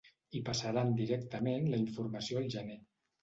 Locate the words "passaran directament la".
0.45-1.81